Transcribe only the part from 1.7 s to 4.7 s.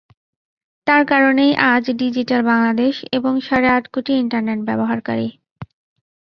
আজ ডিজিটাল বাংলাদেশ এবং সাড়ে আট কোটি ইন্টারনেট